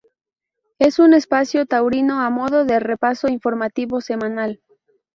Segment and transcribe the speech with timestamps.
[0.79, 4.59] Es un espacio taurino a modo de repaso informativo semanal.